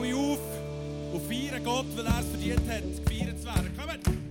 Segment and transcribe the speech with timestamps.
[0.00, 0.38] alle auf
[1.12, 3.70] und feiern Gott, weil er es verdient hat, gefeiert zu werden.
[3.76, 4.29] Kommt!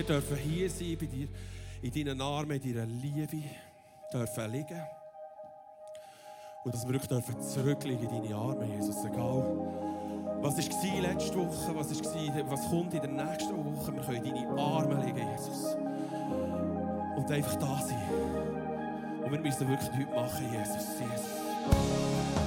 [0.00, 1.28] Wir dürfen hier sein bei dir,
[1.82, 3.42] in deinen Armen, in deiner Liebe,
[4.10, 4.80] dürfen liegen.
[6.64, 9.04] Und dass wir wirklich dürfen zurückliegen in deine Arme, Jesus.
[9.04, 9.44] Egal,
[10.40, 14.34] was war letzte Woche, was, war, was kommt in der nächsten Woche, wir können in
[14.36, 15.76] deine Arme liegen, Jesus.
[17.18, 18.08] Und einfach da sein.
[19.22, 20.98] Und wir müssen wirklich nichts machen, Jesus.
[20.98, 22.39] Jesus.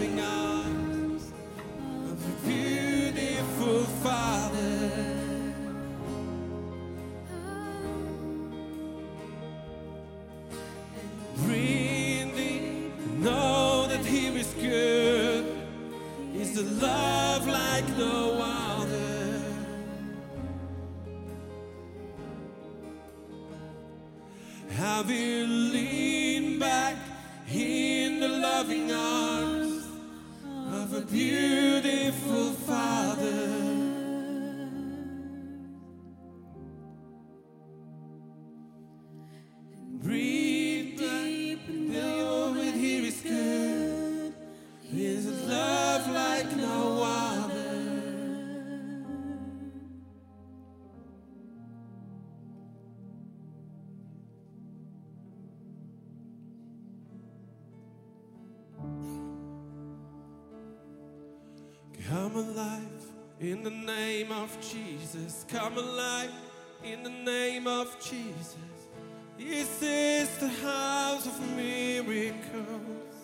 [0.00, 0.39] loving God.
[62.10, 63.04] Come alive
[63.38, 65.44] in the name of Jesus.
[65.46, 66.32] Come alive
[66.82, 68.56] in the name of Jesus.
[69.38, 73.14] This is the house of miracles.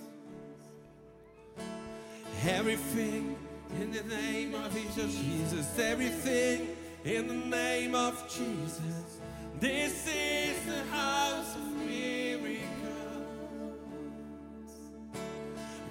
[2.46, 3.36] Everything
[3.80, 5.76] in the name of Jesus.
[5.80, 6.68] Everything
[7.04, 9.18] in the name of Jesus.
[9.58, 12.62] This is the house of miracles.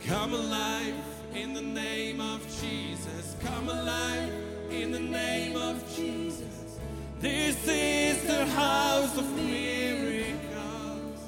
[0.06, 3.36] Come alive in the name of Jesus.
[3.42, 4.32] Come alive
[4.70, 6.80] in the name of Jesus.
[7.20, 11.20] This is the house of miracles.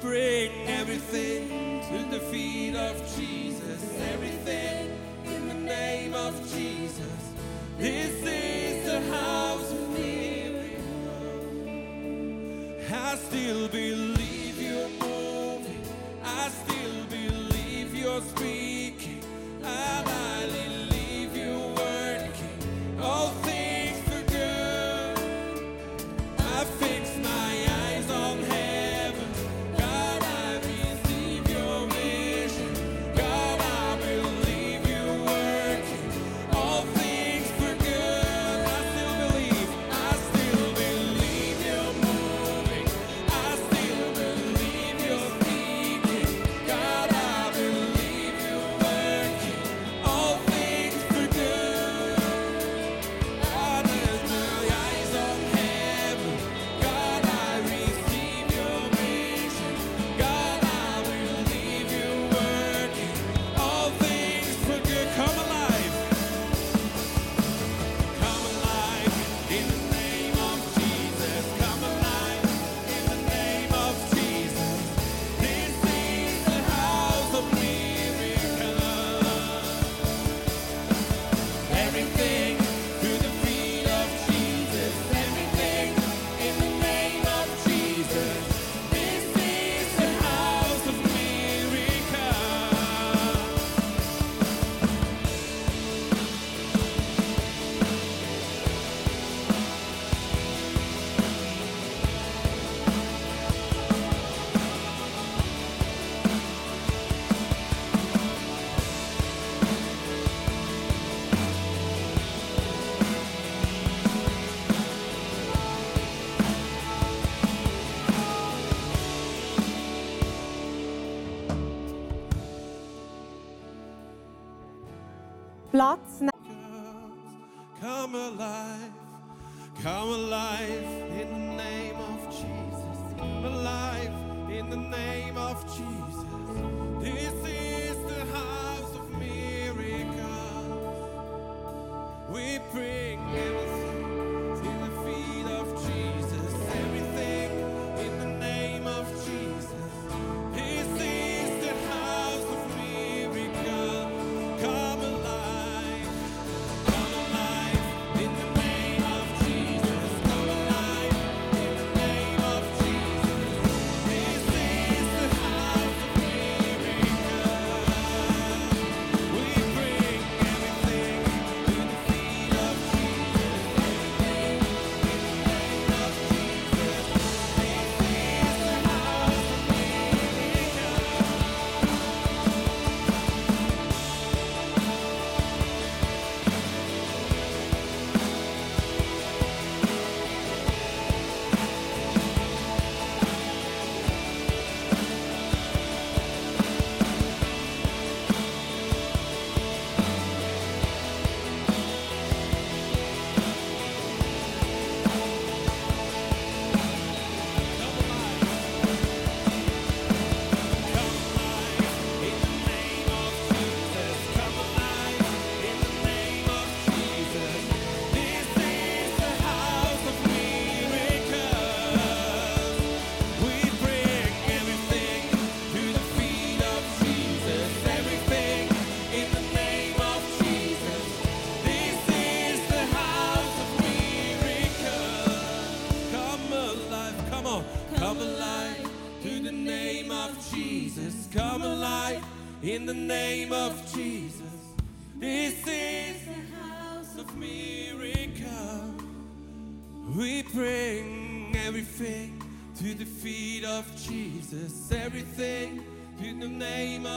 [0.00, 3.82] Bring everything to the feet of Jesus.
[4.12, 4.90] Everything
[5.26, 7.32] in the name of Jesus.
[7.78, 10.70] This is the house of miracles.
[12.90, 13.99] I still believe.
[18.20, 18.59] must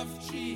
[0.03, 0.52] of Jesus.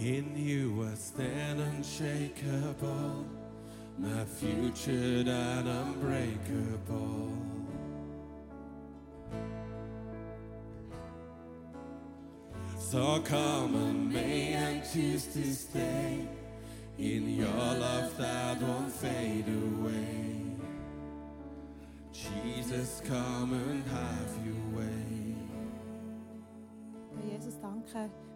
[0.00, 3.26] In you I stand unshakable,
[3.98, 7.36] my future that unbreakable.
[12.78, 16.26] So come on May and choose to stay
[16.98, 20.56] in your love that won't fade away.
[22.10, 25.36] Jesus, come and have your way.
[27.20, 28.29] Jesus, danke.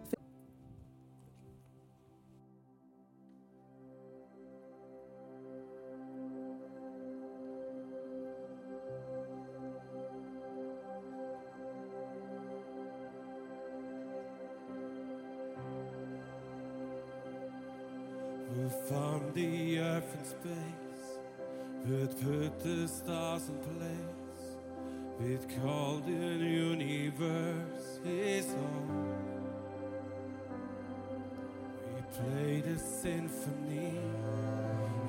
[33.05, 33.99] symphony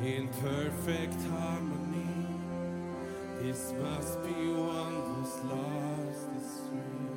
[0.02, 2.26] in perfect harmony.
[3.40, 7.15] This must be one who's lost its dream.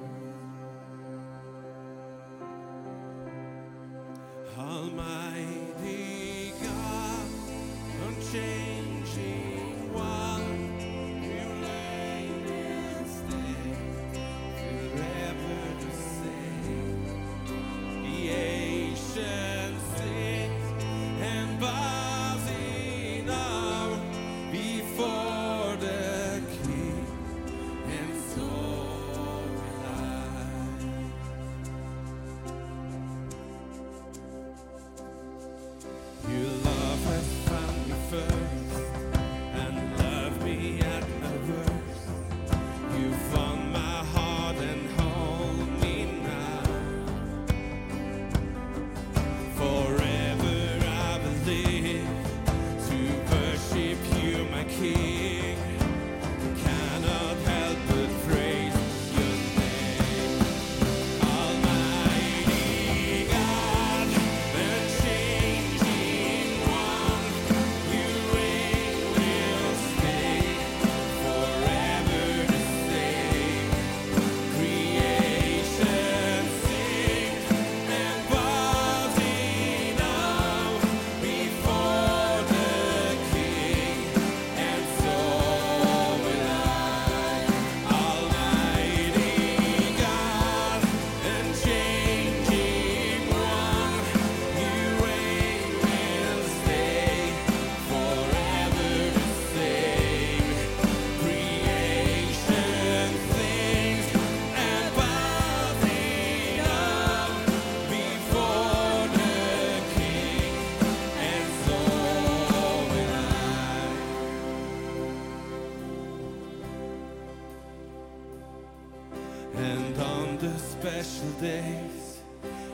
[121.40, 122.20] days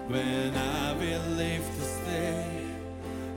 [0.08, 2.46] when I believe to stay.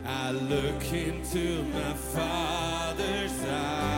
[0.07, 3.98] I look into my Father's eyes.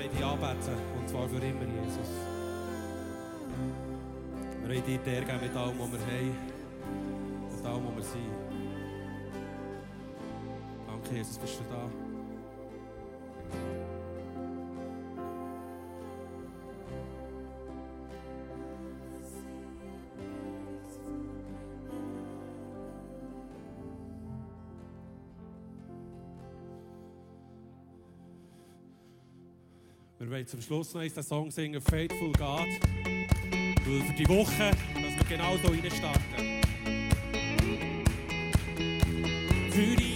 [0.00, 2.08] wollen dich anbeten, und zwar für immer, Jesus.
[4.62, 6.36] Wir wollen dir die geben mit allem, was wir haben
[7.54, 8.22] Mit allem, was wir sind.
[10.86, 12.09] Danke, Jesus, bist du da.
[30.40, 32.68] wollen zum Schluss noch den Song singen, Faithful God.
[33.84, 36.62] Weil für die Woche, dass wir genau so reinstarten.
[39.70, 40.09] Für die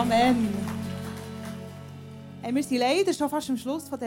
[0.00, 0.48] Amen,
[2.50, 3.98] wir sind leider schon fast am Schluss dieser